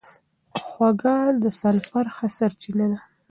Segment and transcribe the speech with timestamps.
[0.65, 2.99] هوږه د سلفر ښه سرچینه ده.